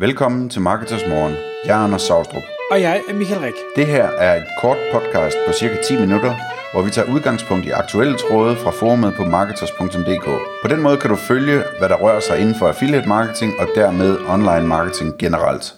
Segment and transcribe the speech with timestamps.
[0.00, 1.34] Velkommen til Marketers Morgen.
[1.64, 2.42] Jeg er Anders Saustrup.
[2.70, 3.54] Og jeg er Michael Rik.
[3.76, 6.34] Det her er et kort podcast på cirka 10 minutter,
[6.72, 10.24] hvor vi tager udgangspunkt i aktuelle tråde fra forumet på marketers.dk.
[10.62, 13.68] På den måde kan du følge, hvad der rører sig inden for affiliate marketing og
[13.74, 15.74] dermed online marketing generelt.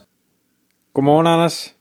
[0.95, 1.75] Godmorgen, Anders.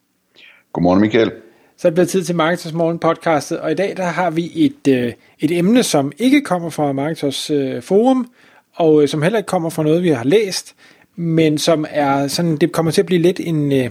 [0.74, 1.32] Godmorgen, Michael.
[1.78, 4.52] Så er det blevet tid til Marketers Morgen podcastet, og i dag der har vi
[4.56, 8.28] et, øh, et emne, som ikke kommer fra Marketers øh, forum,
[8.76, 10.76] og øh, som heller ikke kommer fra noget, vi har læst,
[11.16, 13.90] men som er sådan, det kommer til at blive lidt en, øh,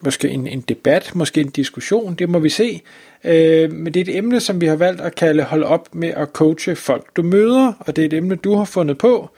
[0.00, 2.82] måske en, en debat, måske en diskussion, det må vi se.
[3.24, 6.08] Øh, men det er et emne, som vi har valgt at kalde hold op med
[6.08, 9.30] at coache folk, du møder, og det er et emne, du har fundet på.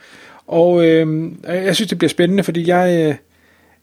[0.47, 3.15] Og øh, jeg synes, det bliver spændende, fordi jeg,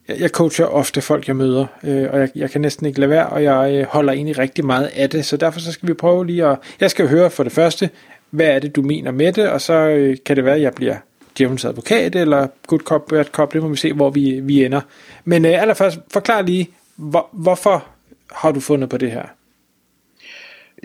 [0.09, 3.11] øh, jeg coacher ofte folk, jeg møder, øh, og jeg, jeg kan næsten ikke lade
[3.11, 5.95] være, og jeg øh, holder egentlig rigtig meget af det, så derfor så skal vi
[5.95, 7.91] prøve lige at, jeg skal høre for det første,
[8.31, 10.73] hvad er det, du mener med det, og så øh, kan det være, at jeg
[10.73, 10.97] bliver
[11.39, 14.81] djævelens advokat, eller good cop, bad cop, det må vi se, hvor vi, vi ender.
[15.25, 17.85] Men øh, allerførst, forklar lige, hvor, hvorfor
[18.33, 19.23] har du fundet på det her?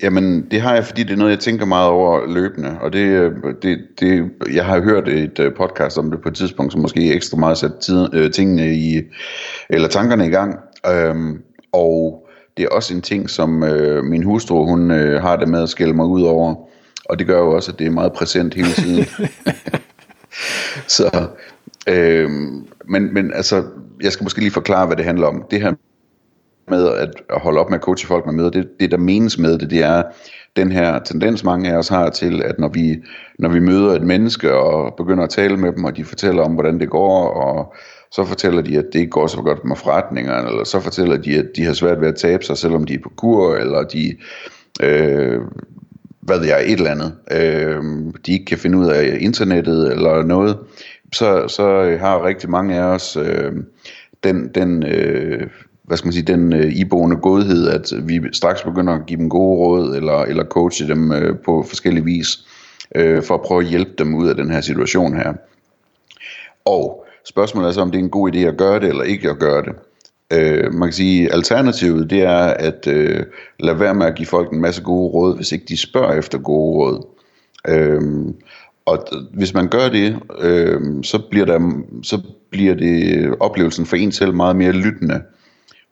[0.03, 3.31] Jamen, det har jeg, fordi det er noget, jeg tænker meget over løbende, og det,
[3.61, 7.13] det, det jeg har hørt et øh, podcast om det på et tidspunkt, som måske
[7.13, 9.01] ekstra meget sat tid, øh, tingene i,
[9.69, 12.27] eller tankerne i gang, øhm, og
[12.57, 15.69] det er også en ting, som øh, min hustru, hun øh, har det med at
[15.69, 16.55] skælde mig ud over,
[17.05, 19.05] og det gør jo også, at det er meget præsent hele tiden.
[20.97, 21.27] Så,
[21.87, 22.29] øh,
[22.85, 23.63] men, men altså,
[24.01, 25.45] jeg skal måske lige forklare, hvad det handler om.
[25.51, 25.73] Det her
[26.67, 26.87] med
[27.29, 29.69] at holde op med at coache folk med møder, det, det der menes med det,
[29.69, 30.03] det er
[30.55, 33.01] den her tendens, mange af os har til, at når vi,
[33.39, 36.53] når vi møder et menneske og begynder at tale med dem, og de fortæller om,
[36.53, 37.73] hvordan det går, og
[38.11, 41.37] så fortæller de, at det ikke går så godt med forretningerne, eller så fortæller de,
[41.37, 44.17] at de har svært ved at tabe sig, selvom de er på kur, eller de,
[44.81, 45.41] øh,
[46.21, 47.83] hvad ved jeg, et eller andet, øh,
[48.25, 50.57] de ikke kan finde ud af internettet, eller noget,
[51.13, 53.51] så, så har rigtig mange af os øh,
[54.23, 55.47] den, den øh,
[55.83, 59.29] hvad skal man sige, den øh, iboende godhed, at vi straks begynder at give dem
[59.29, 62.27] gode råd, eller, eller coache dem øh, på forskellige vis,
[62.95, 65.33] øh, for at prøve at hjælpe dem ud af den her situation her.
[66.65, 69.29] Og spørgsmålet er så, om det er en god idé at gøre det, eller ikke
[69.29, 69.75] at gøre det.
[70.31, 73.23] Øh, man kan sige, alternativet det er at øh,
[73.59, 76.37] lade være med at give folk en masse gode råd, hvis ikke de spørger efter
[76.37, 77.07] gode råd.
[77.67, 78.01] Øh,
[78.85, 81.71] og hvis man gør det, øh, så, bliver der,
[82.03, 82.21] så
[82.51, 85.21] bliver det øh, oplevelsen for en selv meget mere lyttende.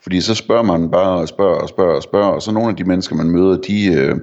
[0.04, 2.76] Fordi så spørger man bare og spørger og spørger og spørger, og så nogle af
[2.76, 4.16] de mennesker, man møder, de, øh,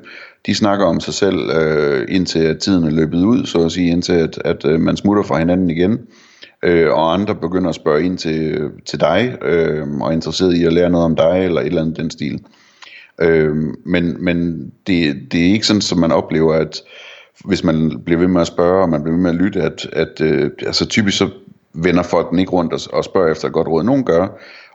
[0.47, 3.91] de snakker om sig selv, øh, indtil at tiden er løbet ud, så at sige,
[3.91, 5.99] indtil at, at øh, man smutter fra hinanden igen.
[6.63, 10.55] Øh, og andre begynder at spørge ind til, øh, til dig, øh, og er interesseret
[10.55, 12.41] i at lære noget om dig, eller et eller andet den stil.
[13.21, 16.83] Øh, men men det, det er ikke sådan, som man oplever, at
[17.45, 19.87] hvis man bliver ved med at spørge, og man bliver ved med at lytte, at,
[19.93, 21.29] at øh, altså typisk så
[21.75, 23.85] vender folk den ikke rundt og, og spørger efter et godt råd.
[23.85, 24.29] Nogen gør,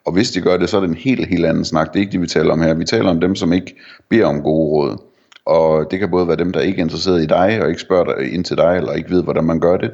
[0.05, 1.93] og hvis de gør det, så er det en helt, helt anden snak.
[1.93, 2.73] Det er ikke det, vi taler om her.
[2.73, 3.75] Vi taler om dem, som ikke
[4.09, 4.97] beder om gode råd.
[5.45, 8.15] Og det kan både være dem, der ikke er interesseret i dig, og ikke spørger
[8.15, 9.91] dig ind til dig, eller ikke ved, hvordan man gør det.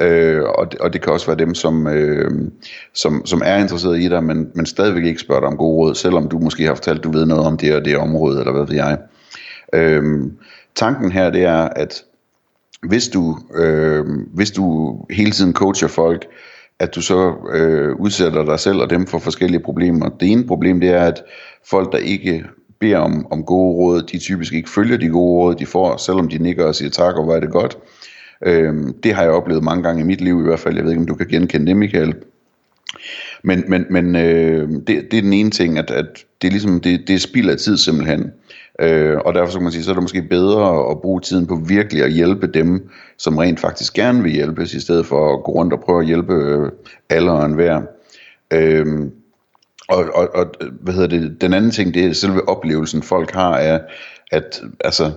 [0.00, 2.30] Øh, og, det og det kan også være dem, som, øh,
[2.94, 5.94] som, som er interesseret i dig, men, men stadigvæk ikke spørger dig om gode råd,
[5.94, 8.52] selvom du måske har fortalt, at du ved noget om det og det område, eller
[8.52, 8.98] hvad ved jeg.
[9.72, 10.02] Øh,
[10.74, 12.04] tanken her, det er, at
[12.82, 16.26] hvis du, øh, hvis du hele tiden coacher folk,
[16.78, 20.08] at du så øh, udsætter dig selv og dem for forskellige problemer.
[20.08, 21.22] Det ene problem, det er, at
[21.70, 22.44] folk, der ikke
[22.80, 26.28] beder om, om gode råd, de typisk ikke følger de gode råd, de får, selvom
[26.28, 27.78] de nikker og siger tak, og hvor er det godt.
[28.46, 30.76] Øh, det har jeg oplevet mange gange i mit liv i hvert fald.
[30.76, 32.14] Jeg ved ikke, om du kan genkende det, Michael.
[33.42, 36.06] Men, men, men øh, det, det er den ene ting, at, at
[36.42, 38.32] det er ligesom, det, det er spild af tid simpelthen.
[38.80, 41.46] Øh, og derfor så kan man sige, så er det måske bedre at bruge tiden
[41.46, 45.44] på virkelig at hjælpe dem, som rent faktisk gerne vil hjælpes, i stedet for at
[45.44, 46.70] gå rundt og prøve at hjælpe øh,
[47.10, 47.82] alle og enhver.
[48.50, 48.86] Øh,
[49.88, 50.46] og, og, og
[50.80, 53.80] hvad hedder det, den anden ting, det er selve oplevelsen folk har af,
[54.32, 55.12] at altså,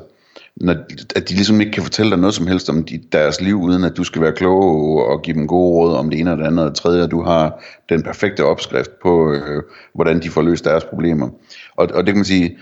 [0.56, 0.76] når,
[1.16, 3.84] at de ligesom ikke kan fortælle dig noget som helst om de, deres liv, uden
[3.84, 6.46] at du skal være klog og give dem gode råd om det ene og det
[6.46, 9.64] andet og det tredje, og du har den perfekte opskrift på, øh,
[9.96, 11.30] hvordan de får løst deres problemer.
[11.76, 12.58] Og, og det kan man sige,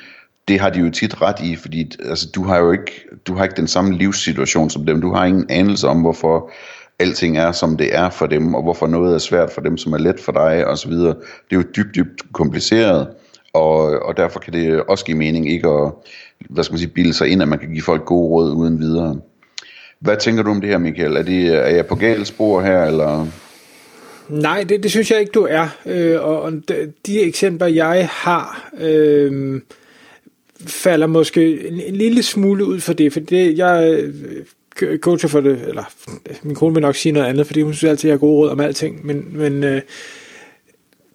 [0.48, 2.92] det har de jo tit ret i, fordi altså, du har jo ikke,
[3.28, 5.02] du har ikke den samme livssituation som dem.
[5.02, 6.52] Du har ingen anelse om, hvorfor
[7.00, 9.94] alting er, som det er for dem, og hvorfor noget er svært for dem, som
[9.94, 10.92] er let for dig, osv.
[10.92, 11.16] Det
[11.52, 13.08] er jo dybt, dybt kompliceret,
[13.54, 15.92] og, og derfor kan det også give mening ikke at,
[16.50, 18.80] hvad skal man sige, bilde sig ind, at man kan give folk gode råd uden
[18.80, 19.20] videre.
[20.00, 21.16] Hvad tænker du om det her, Michael?
[21.16, 23.28] Er, det, er jeg på galt spor her, eller...
[24.30, 25.68] Nej, det, det synes jeg ikke, du er.
[25.86, 29.62] Øh, og, og de, de eksempler, jeg har, øh,
[30.68, 34.00] falder måske en, en lille smule ud for det, for det, jeg
[34.82, 35.84] øh, coacher for det, eller
[36.44, 38.38] min kone vil nok sige noget andet, fordi hun synes altid, at jeg har gode
[38.38, 39.82] råd om alting, men, men øh,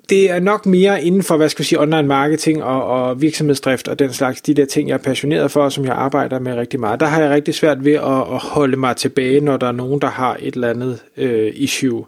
[0.09, 3.89] det er nok mere inden for, hvad skal vi sige, online marketing og, og virksomhedsdrift
[3.89, 6.55] og den slags, de der ting, jeg er passioneret for, og som jeg arbejder med
[6.55, 7.01] rigtig meget.
[7.01, 10.01] Der har jeg rigtig svært ved at, at holde mig tilbage, når der er nogen,
[10.01, 12.07] der har et eller andet øh, issue.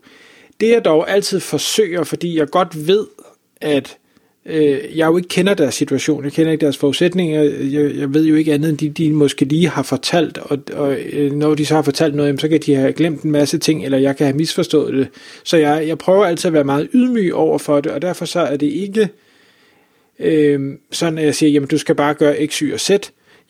[0.60, 3.06] Det jeg dog altid forsøger, fordi jeg godt ved,
[3.60, 3.96] at
[4.48, 8.24] øh, jeg jo ikke kender deres situation, jeg kender ikke deres forudsætninger, jeg, jeg ved
[8.24, 11.66] jo ikke andet end de, de måske lige har fortalt, og, og øh, når de
[11.66, 14.26] så har fortalt noget, så kan de have glemt en masse ting, eller jeg kan
[14.26, 15.08] have misforstået det.
[15.44, 18.40] Så jeg, jeg prøver altid at være meget ydmyg over for det, og derfor så
[18.40, 19.08] er det ikke
[20.18, 22.90] øh, sådan, at jeg siger, jamen du skal bare gøre X, Y og Z.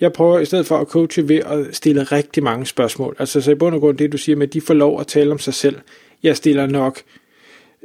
[0.00, 3.16] Jeg prøver i stedet for at coache ved at stille rigtig mange spørgsmål.
[3.18, 5.06] Altså så i bund og grund det, du siger med, at de får lov at
[5.06, 5.76] tale om sig selv.
[6.22, 7.00] Jeg stiller nok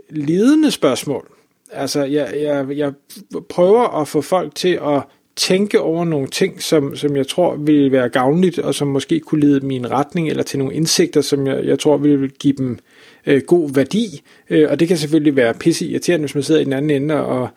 [0.09, 1.27] lidende spørgsmål,
[1.73, 2.93] altså, jeg, jeg, jeg
[3.49, 5.01] prøver at få folk til at
[5.35, 9.41] tænke over nogle ting, som, som jeg tror vil være gavnligt, og som måske kunne
[9.41, 12.79] lede min retning, eller til nogle indsigter, som jeg, jeg tror vil give dem
[13.25, 14.21] øh, god værdi.
[14.49, 17.25] Øh, og det kan selvfølgelig være pisse irriterende, hvis man sidder i den anden ende,
[17.25, 17.47] og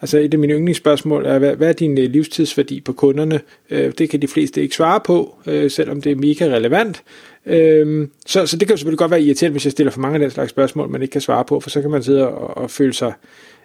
[0.00, 3.40] altså et af mine yndlingsspørgsmål er, hvad, hvad er din øh, livstidsværdi på kunderne?
[3.70, 7.02] Øh, det kan de fleste ikke svare på, øh, selvom det er mega relevant.
[7.46, 10.14] Øh, så, så det kan jo selvfølgelig godt være irriterende, hvis jeg stiller for mange
[10.14, 12.56] af den slags spørgsmål, man ikke kan svare på, for så kan man sidde og,
[12.56, 13.12] og føle sig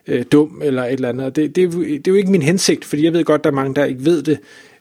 [0.08, 1.36] øh, dum eller et eller andet.
[1.36, 3.76] Det, det, det er jo ikke min hensigt, fordi jeg ved godt, der er mange,
[3.76, 4.40] der ikke ved det.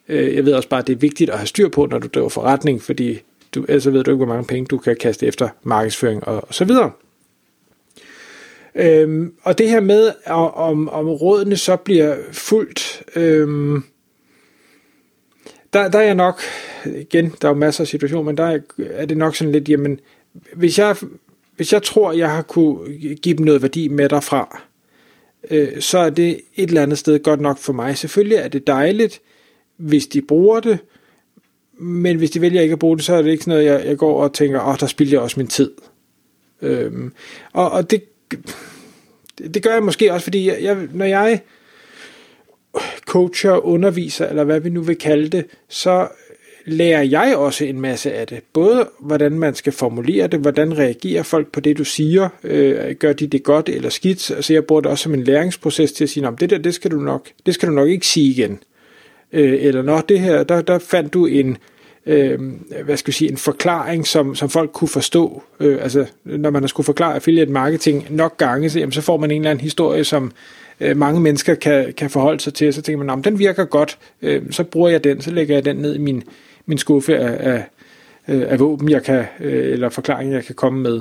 [0.09, 2.09] Øh, jeg ved også bare, at det er vigtigt at have styr på, når du
[2.15, 3.19] driver forretning, fordi
[3.55, 6.55] du, ellers ved du ikke, hvor mange penge du kan kaste efter markedsføring og, og
[6.55, 6.91] så videre.
[8.75, 13.83] Øhm, og det her med, om, om rådene så bliver fuldt, øhm,
[15.73, 16.41] der, der er jeg nok,
[16.87, 19.69] igen, der er jo masser af situationer, men der er, er det nok sådan lidt,
[19.69, 20.01] jamen,
[20.55, 20.97] hvis jeg,
[21.57, 24.63] hvis jeg tror, jeg har kunne give dem noget værdi med derfra,
[25.51, 27.99] øh, så er det et eller andet sted godt nok for mig.
[27.99, 29.21] Selvfølgelig er det dejligt,
[29.77, 30.79] hvis de bruger det,
[31.79, 33.87] men hvis de vælger ikke at bruge det, så er det ikke sådan noget, jeg,
[33.87, 35.71] jeg går og tænker, åh, oh, der spilder jeg også min tid.
[36.63, 37.13] Øhm,
[37.53, 38.05] og, og det,
[39.55, 41.41] det gør jeg måske også, fordi jeg, jeg, når jeg
[43.07, 46.09] coacher, underviser, eller hvad vi nu vil kalde det, så
[46.67, 48.41] lærer jeg også en masse af det.
[48.53, 53.13] Både hvordan man skal formulere det, hvordan reagerer folk på det, du siger, øh, gør
[53.13, 54.31] de det godt eller skidt.
[54.31, 56.91] Altså jeg bruger det også som en læringsproces til at sige, det der, det skal
[56.91, 58.59] du nok, det skal du nok ikke sige igen.
[59.33, 61.57] Øh, eller når det her, der, der fandt du en,
[62.07, 62.39] øh,
[62.85, 65.43] hvad skal jeg sige, en forklaring, som, som folk kunne forstå.
[65.61, 69.17] Øh, altså, når man har skulle forklare affiliate marketing nok gange, så, jamen, så får
[69.17, 70.33] man en eller anden historie, som
[70.81, 74.43] øh, mange mennesker kan, kan forholde sig til, så tænker man, den virker godt, øh,
[74.51, 76.23] så bruger jeg den, så lægger jeg den ned i min,
[76.71, 77.65] min skuffe af, af,
[78.27, 81.01] af våben, jeg kan, øh, eller forklaringer, jeg kan komme med.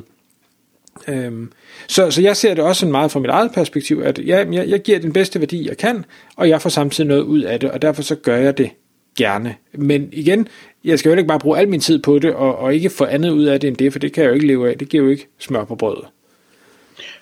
[1.08, 1.52] Øhm,
[1.88, 4.70] så, så jeg ser det også sådan meget fra mit eget perspektiv, at ja, jeg,
[4.70, 6.06] jeg giver den bedste værdi, jeg kan,
[6.36, 8.70] og jeg får samtidig noget ud af det, og derfor så gør jeg det
[9.18, 9.56] gerne.
[9.74, 10.48] Men igen,
[10.84, 13.06] jeg skal jo ikke bare bruge al min tid på det, og, og ikke få
[13.06, 14.78] andet ud af det end det, for det kan jeg jo ikke leve af.
[14.78, 16.06] Det giver jo ikke smør på brødet.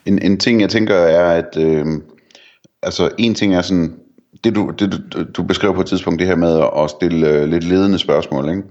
[0.05, 1.85] En, en ting, jeg tænker, er, at øh,
[2.83, 3.95] altså en ting er sådan,
[4.43, 7.47] det du, det du, du beskrev på et tidspunkt, det her med at stille øh,
[7.47, 8.63] lidt ledende spørgsmål, ikke?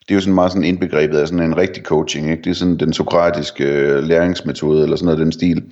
[0.00, 2.42] det er jo sådan meget sådan indbegrebet af sådan en rigtig coaching, ikke?
[2.42, 5.62] det er sådan den sokratiske øh, læringsmetode, eller sådan noget den stil,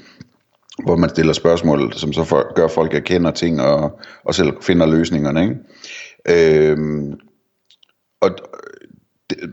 [0.85, 4.87] hvor man stiller spørgsmål, som så for, gør folk erkender ting, og, og selv finder
[4.87, 5.43] løsningerne.
[5.43, 6.71] Ikke?
[6.71, 7.13] Øhm,
[8.21, 8.31] og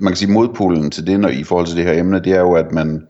[0.02, 2.40] man kan sige modpolen til det, når, i forhold til det her emne, det er
[2.40, 3.08] jo, at man,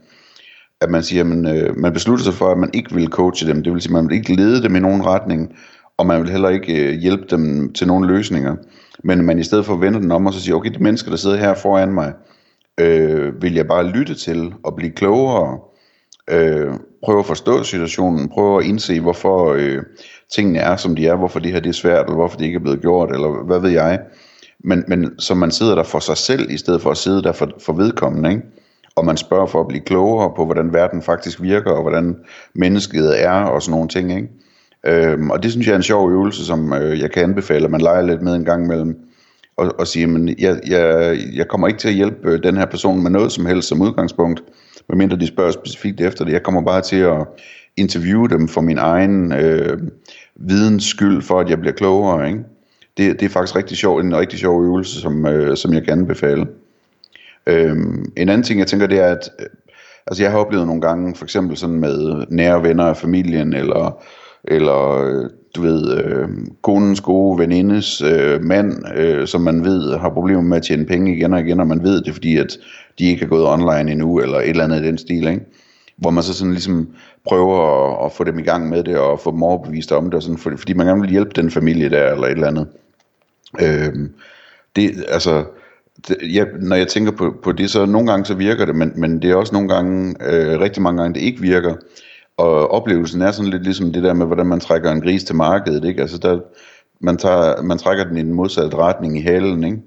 [0.81, 3.47] at man siger, at man, øh, man beslutter sig for, at man ikke vil coache
[3.47, 5.55] dem, det vil sige, at man vil ikke lede dem i nogen retning,
[5.97, 8.55] og man vil heller ikke øh, hjælpe dem til nogle løsninger.
[9.03, 11.17] Men man i stedet for vender den om og så siger, okay, de mennesker, der
[11.17, 12.13] sidder her foran mig,
[12.79, 15.59] øh, vil jeg bare lytte til og blive klogere,
[16.29, 16.73] øh,
[17.03, 19.83] prøve at forstå situationen, prøve at indse, hvorfor øh,
[20.33, 22.55] tingene er, som de er, hvorfor det her det er svært, eller hvorfor det ikke
[22.55, 23.99] er blevet gjort, eller hvad ved jeg.
[24.63, 27.31] Men, men så man sidder der for sig selv, i stedet for at sidde der
[27.31, 28.43] for, for vedkommende, ikke?
[28.95, 32.15] og man spørger for at blive klogere på, hvordan verden faktisk virker, og hvordan
[32.55, 34.15] mennesket er, og sådan nogle ting.
[34.15, 34.29] Ikke?
[34.85, 37.71] Øhm, og det synes jeg er en sjov øvelse, som øh, jeg kan anbefale, at
[37.71, 38.97] man leger lidt med en gang imellem.
[39.57, 42.65] Og, og sige, men jeg, jeg, jeg kommer ikke til at hjælpe øh, den her
[42.65, 44.43] person med noget som helst som udgangspunkt,
[44.89, 46.33] medmindre de spørger specifikt efter det.
[46.33, 47.27] Jeg kommer bare til at
[47.77, 49.77] interviewe dem for min egen øh,
[50.35, 52.27] videns skyld, for at jeg bliver klogere.
[52.27, 52.39] Ikke?
[52.97, 55.99] Det, det er faktisk rigtig sjov, en rigtig sjov øvelse, som, øh, som jeg kan
[55.99, 56.47] anbefale.
[57.47, 59.45] Øhm, en anden ting, jeg tænker, det er, at øh,
[60.07, 64.03] altså jeg har oplevet nogle gange, for eksempel sådan med nære venner af familien, eller
[64.47, 66.29] eller øh, du ved, øh,
[66.61, 71.15] konens gode venindes øh, mand, øh, som man ved har problemer med at tjene penge
[71.15, 72.57] igen og igen, og man ved det, fordi at
[72.99, 75.45] de ikke er gået online endnu, eller et eller andet i den stil, ikke?
[75.97, 76.89] hvor man så sådan ligesom
[77.27, 80.13] prøver at, at få dem i gang med det, og få dem overbevist om det,
[80.13, 82.67] og sådan, fordi man gerne vil hjælpe den familie der, eller et eller andet.
[83.61, 83.93] Øh,
[84.75, 85.45] det, altså,
[86.07, 88.93] det, jeg, når jeg tænker på, på det, så nogle gange så virker det, men,
[88.95, 91.75] men det er også nogle gange, øh, rigtig mange gange, det ikke virker,
[92.37, 95.35] og oplevelsen er sådan lidt ligesom det der med, hvordan man trækker en gris til
[95.35, 96.01] markedet, ikke?
[96.01, 96.39] Altså der,
[96.99, 99.81] man, tager, man trækker den i den modsatte retning i halen, ikke?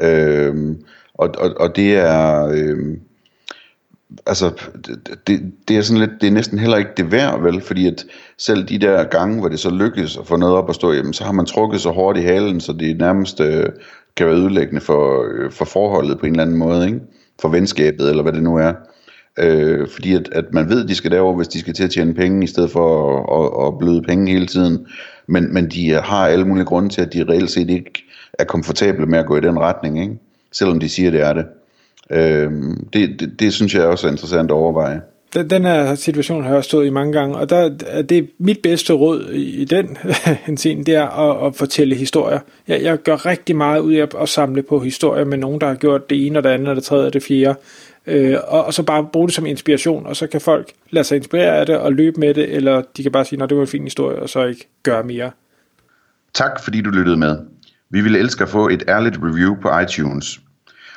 [0.00, 0.84] Øhm,
[1.14, 2.46] og, og, og det er...
[2.46, 3.00] Øhm,
[4.26, 4.52] altså,
[5.26, 8.04] det, det er sådan lidt, det er næsten heller ikke det værd, vel, fordi at
[8.38, 11.12] selv de der gange, hvor det så lykkes at få noget op at stå, jamen,
[11.12, 13.66] så har man trukket så hårdt i halen, så det nærmest øh,
[14.16, 17.00] kan være ødelæggende for, øh, for forholdet på en eller anden måde, ikke?
[17.40, 18.72] For venskabet, eller hvad det nu er.
[19.38, 21.90] Øh, fordi at, at man ved, at de skal derover, hvis de skal til at
[21.90, 24.86] tjene penge, i stedet for at, at, at bløde penge hele tiden.
[25.26, 28.04] Men, men de har alle mulige grunde til, at de reelt set ikke
[28.38, 30.18] er komfortable med at gå i den retning, ikke?
[30.52, 31.46] selvom de siger, det er det.
[32.10, 32.52] Øh,
[32.92, 33.40] det, det.
[33.40, 35.00] Det synes jeg også er interessant at overveje.
[35.34, 38.58] Den, den her situation har jeg stået i mange gange, og der er det mit
[38.62, 39.96] bedste råd i den
[40.46, 42.38] henseende, det er at, at fortælle historier.
[42.68, 45.74] Jeg, jeg gør rigtig meget ud af at samle på historier med nogen, der har
[45.74, 47.58] gjort det ene og det andet, og det tredje og det fjerde.
[48.06, 51.16] Øh, og, og så bare bruge det som inspiration, og så kan folk lade sig
[51.16, 53.62] inspirere af det og løbe med det, eller de kan bare sige, at det var
[53.62, 55.30] en fin historie, og så ikke gøre mere.
[56.34, 57.38] Tak fordi du lyttede med.
[57.90, 60.40] Vi ville elske at få et ærligt review på iTunes.